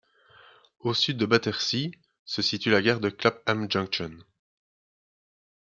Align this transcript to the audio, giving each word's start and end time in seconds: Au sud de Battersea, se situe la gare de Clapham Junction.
Au 0.79 0.95
sud 0.95 1.17
de 1.17 1.27
Battersea, 1.27 1.89
se 2.25 2.41
situe 2.41 2.71
la 2.71 2.81
gare 2.81 3.01
de 3.01 3.11
Clapham 3.11 3.69
Junction. 3.69 4.17